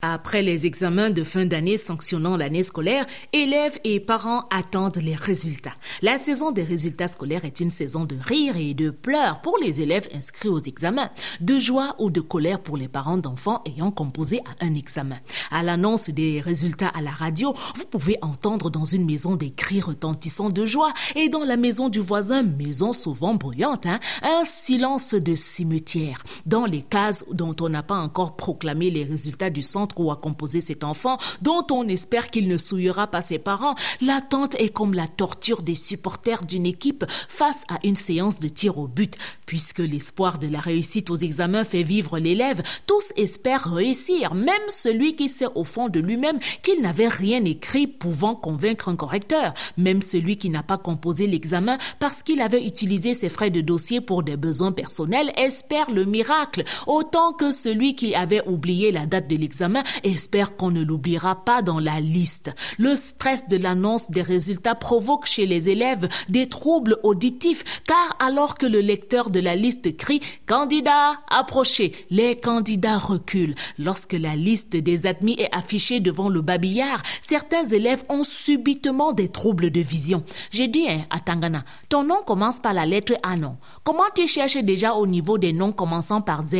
Après 0.00 0.42
les 0.42 0.64
examens 0.64 1.10
de 1.10 1.24
fin 1.24 1.44
d'année 1.44 1.76
sanctionnant 1.76 2.36
l'année 2.36 2.62
scolaire, 2.62 3.04
élèves 3.32 3.80
et 3.82 3.98
parents 3.98 4.44
attendent 4.48 4.98
les 4.98 5.16
résultats. 5.16 5.74
La 6.02 6.18
saison 6.18 6.52
des 6.52 6.62
résultats 6.62 7.08
scolaires 7.08 7.44
est 7.44 7.58
une 7.58 7.72
saison 7.72 8.04
de 8.04 8.14
rire 8.16 8.56
et 8.56 8.74
de 8.74 8.90
pleurs 8.90 9.40
pour 9.40 9.58
les 9.58 9.80
élèves 9.80 10.06
inscrits 10.14 10.50
aux 10.50 10.60
examens, 10.60 11.10
de 11.40 11.58
joie 11.58 11.96
ou 11.98 12.12
de 12.12 12.20
colère 12.20 12.60
pour 12.60 12.76
les 12.76 12.86
parents 12.86 13.18
d'enfants 13.18 13.60
ayant 13.66 13.90
composé 13.90 14.38
à 14.38 14.64
un 14.64 14.76
examen. 14.76 15.18
À 15.50 15.64
l'annonce 15.64 16.10
des 16.10 16.40
résultats 16.40 16.92
à 16.94 17.02
la 17.02 17.10
radio, 17.10 17.52
vous 17.74 17.86
pouvez 17.86 18.18
entendre 18.22 18.70
dans 18.70 18.84
une 18.84 19.04
maison 19.04 19.34
des 19.34 19.50
cris 19.50 19.80
retentissants 19.80 20.50
de 20.50 20.64
joie 20.64 20.92
et 21.16 21.28
dans 21.28 21.42
la 21.42 21.56
maison 21.56 21.88
du 21.88 21.98
voisin, 21.98 22.44
maison 22.44 22.92
souvent 22.92 23.34
bruyante, 23.34 23.86
hein, 23.86 23.98
un 24.22 24.44
silence 24.44 25.14
de 25.14 25.34
cimetière. 25.34 26.22
Dans 26.46 26.66
les 26.66 26.82
cases 26.82 27.24
dont 27.32 27.56
on 27.60 27.68
n'a 27.68 27.82
pas 27.82 27.98
encore 27.98 28.36
proclamé 28.36 28.90
les 28.90 29.02
résultats 29.02 29.50
du 29.50 29.62
centre 29.62 29.87
ou 29.96 30.10
à 30.10 30.16
composer 30.16 30.60
cet 30.60 30.84
enfant, 30.84 31.18
dont 31.42 31.66
on 31.70 31.86
espère 31.88 32.30
qu'il 32.30 32.48
ne 32.48 32.58
souillera 32.58 33.06
pas 33.06 33.22
ses 33.22 33.38
parents. 33.38 33.74
L'attente 34.00 34.54
est 34.56 34.70
comme 34.70 34.94
la 34.94 35.06
torture 35.06 35.62
des 35.62 35.74
supporters 35.74 36.44
d'une 36.44 36.66
équipe 36.66 37.04
face 37.28 37.64
à 37.68 37.78
une 37.84 37.96
séance 37.96 38.40
de 38.40 38.48
tir 38.48 38.78
au 38.78 38.88
but. 38.88 39.16
Puisque 39.46 39.78
l'espoir 39.78 40.38
de 40.38 40.46
la 40.46 40.60
réussite 40.60 41.10
aux 41.10 41.16
examens 41.16 41.64
fait 41.64 41.82
vivre 41.82 42.18
l'élève, 42.18 42.62
tous 42.86 43.12
espèrent 43.16 43.72
réussir, 43.72 44.34
même 44.34 44.54
celui 44.68 45.16
qui 45.16 45.28
sait 45.28 45.46
au 45.54 45.64
fond 45.64 45.88
de 45.88 46.00
lui-même 46.00 46.38
qu'il 46.62 46.82
n'avait 46.82 47.08
rien 47.08 47.44
écrit 47.44 47.86
pouvant 47.86 48.34
convaincre 48.34 48.88
un 48.88 48.96
correcteur, 48.96 49.54
même 49.76 50.02
celui 50.02 50.36
qui 50.36 50.50
n'a 50.50 50.62
pas 50.62 50.78
composé 50.78 51.26
l'examen 51.26 51.78
parce 51.98 52.22
qu'il 52.22 52.40
avait 52.40 52.64
utilisé 52.64 53.14
ses 53.14 53.28
frais 53.28 53.50
de 53.50 53.60
dossier 53.60 54.00
pour 54.00 54.22
des 54.22 54.36
besoins 54.36 54.72
personnels 54.72 55.32
espère 55.36 55.90
le 55.90 56.04
miracle, 56.04 56.64
autant 56.86 57.32
que 57.32 57.50
celui 57.50 57.94
qui 57.94 58.14
avait 58.14 58.46
oublié 58.46 58.92
la 58.92 59.06
date 59.06 59.28
de 59.28 59.36
l'examen 59.36 59.77
espère 60.04 60.56
qu'on 60.56 60.70
ne 60.70 60.82
l'oubliera 60.82 61.44
pas 61.44 61.62
dans 61.62 61.80
la 61.80 62.00
liste. 62.00 62.50
Le 62.78 62.96
stress 62.96 63.46
de 63.48 63.56
l'annonce 63.56 64.10
des 64.10 64.22
résultats 64.22 64.74
provoque 64.74 65.26
chez 65.26 65.46
les 65.46 65.68
élèves 65.68 66.08
des 66.28 66.48
troubles 66.48 66.98
auditifs 67.02 67.82
car 67.86 68.16
alors 68.18 68.56
que 68.56 68.66
le 68.66 68.80
lecteur 68.80 69.30
de 69.30 69.40
la 69.40 69.56
liste 69.56 69.96
crie 69.96 70.20
candidat 70.46 71.12
approchez, 71.30 71.92
les 72.10 72.36
candidats 72.36 72.98
reculent. 72.98 73.54
Lorsque 73.78 74.12
la 74.12 74.36
liste 74.36 74.76
des 74.76 75.06
admis 75.06 75.36
est 75.38 75.54
affichée 75.54 76.00
devant 76.00 76.28
le 76.28 76.40
babillard, 76.40 77.02
certains 77.20 77.64
élèves 77.64 78.04
ont 78.08 78.24
subitement 78.24 79.12
des 79.12 79.28
troubles 79.28 79.70
de 79.70 79.80
vision. 79.80 80.24
J'ai 80.50 80.68
dit 80.68 80.88
hein, 80.88 81.02
à 81.10 81.20
Tangana, 81.20 81.64
ton 81.88 82.04
nom 82.04 82.22
commence 82.26 82.60
par 82.60 82.72
la 82.72 82.86
lettre 82.86 83.14
A 83.22 83.36
non. 83.36 83.56
Comment 83.84 84.04
tu 84.14 84.26
cherches 84.26 84.58
déjà 84.58 84.94
au 84.94 85.06
niveau 85.06 85.38
des 85.38 85.52
noms 85.52 85.72
commençant 85.72 86.20
par 86.20 86.42
Z? 86.42 86.56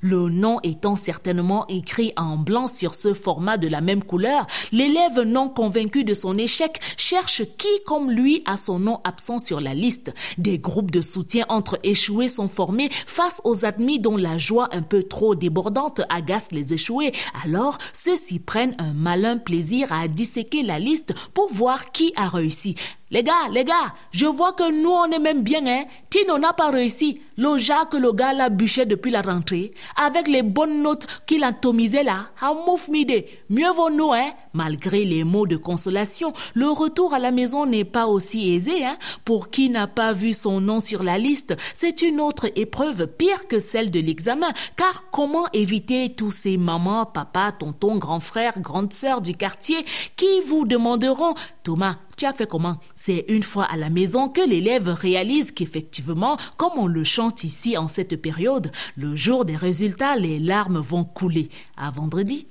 Le 0.00 0.28
nom 0.28 0.58
étant 0.62 0.96
certainement 0.96 1.66
écrit 1.68 2.12
en 2.16 2.36
blanc 2.36 2.61
sur 2.68 2.94
ce 2.94 3.14
format 3.14 3.56
de 3.56 3.68
la 3.68 3.80
même 3.80 4.02
couleur, 4.02 4.46
l'élève 4.72 5.20
non 5.20 5.48
convaincu 5.48 6.04
de 6.04 6.14
son 6.14 6.38
échec 6.38 6.80
cherche 6.96 7.42
qui 7.58 7.68
comme 7.86 8.10
lui 8.10 8.42
a 8.46 8.56
son 8.56 8.78
nom 8.78 9.00
absent 9.04 9.38
sur 9.38 9.60
la 9.60 9.74
liste. 9.74 10.12
Des 10.38 10.58
groupes 10.58 10.90
de 10.90 11.00
soutien 11.00 11.44
entre 11.48 11.78
échoués 11.82 12.28
sont 12.28 12.48
formés 12.48 12.88
face 13.06 13.40
aux 13.44 13.64
admis 13.64 13.98
dont 13.98 14.16
la 14.16 14.38
joie 14.38 14.68
un 14.72 14.82
peu 14.82 15.02
trop 15.02 15.34
débordante 15.34 16.02
agace 16.08 16.52
les 16.52 16.72
échoués. 16.72 17.12
Alors, 17.44 17.78
ceux-ci 17.92 18.38
prennent 18.38 18.74
un 18.78 18.92
malin 18.92 19.38
plaisir 19.38 19.92
à 19.92 20.08
disséquer 20.08 20.62
la 20.62 20.78
liste 20.78 21.14
pour 21.34 21.52
voir 21.52 21.92
qui 21.92 22.12
a 22.16 22.28
réussi. 22.28 22.74
Les 23.12 23.22
gars, 23.22 23.50
les 23.50 23.64
gars, 23.64 23.92
je 24.10 24.24
vois 24.24 24.54
que 24.54 24.72
nous, 24.72 24.88
on 24.88 25.04
est 25.10 25.18
même 25.18 25.42
bien, 25.42 25.66
hein. 25.66 25.84
Tino 26.08 26.38
n'a 26.38 26.54
pas 26.54 26.70
réussi. 26.70 27.20
Le 27.36 27.84
que 27.90 27.96
le 27.98 28.12
gars 28.12 28.32
l'a 28.32 28.48
bûché 28.48 28.86
depuis 28.86 29.10
la 29.10 29.20
rentrée, 29.20 29.72
avec 29.96 30.28
les 30.28 30.42
bonnes 30.42 30.82
notes 30.82 31.06
qu'il 31.26 31.44
atomisait 31.44 32.04
là, 32.04 32.28
a 32.40 32.54
mouf 32.54 32.88
mide. 32.88 33.24
Mieux 33.50 33.70
vaut 33.72 33.90
nous, 33.90 34.12
hein. 34.14 34.32
Malgré 34.54 35.04
les 35.04 35.24
mots 35.24 35.46
de 35.46 35.56
consolation, 35.56 36.32
le 36.54 36.70
retour 36.70 37.12
à 37.12 37.18
la 37.18 37.32
maison 37.32 37.66
n'est 37.66 37.84
pas 37.84 38.06
aussi 38.06 38.54
aisé, 38.54 38.82
hein. 38.86 38.96
Pour 39.26 39.50
qui 39.50 39.68
n'a 39.68 39.86
pas 39.86 40.14
vu 40.14 40.32
son 40.32 40.62
nom 40.62 40.80
sur 40.80 41.02
la 41.02 41.18
liste, 41.18 41.54
c'est 41.74 42.00
une 42.00 42.18
autre 42.18 42.46
épreuve 42.56 43.06
pire 43.06 43.46
que 43.46 43.60
celle 43.60 43.90
de 43.90 44.00
l'examen. 44.00 44.52
Car 44.76 45.04
comment 45.10 45.46
éviter 45.52 46.14
tous 46.14 46.30
ces 46.30 46.56
mamans, 46.56 47.04
papa, 47.04 47.52
tonton, 47.52 47.96
grand 47.96 48.20
frère, 48.20 48.58
grande 48.60 48.94
sœur 48.94 49.20
du 49.20 49.34
quartier 49.34 49.84
qui 50.16 50.40
vous 50.46 50.64
demanderont, 50.64 51.34
Thomas, 51.62 51.96
tu 52.16 52.26
as 52.26 52.32
fait 52.32 52.48
comment? 52.48 52.78
C'est 52.94 53.24
une 53.28 53.42
fois 53.42 53.64
à 53.64 53.76
la 53.76 53.90
maison 53.90 54.28
que 54.28 54.46
l'élève 54.46 54.88
réalise 54.88 55.52
qu'effectivement, 55.52 56.36
comme 56.56 56.72
on 56.76 56.86
le 56.86 57.04
chante 57.04 57.44
ici 57.44 57.76
en 57.76 57.88
cette 57.88 58.20
période, 58.20 58.70
le 58.96 59.16
jour 59.16 59.44
des 59.44 59.56
résultats, 59.56 60.16
les 60.16 60.38
larmes 60.38 60.78
vont 60.78 61.04
couler. 61.04 61.48
À 61.76 61.90
vendredi. 61.90 62.40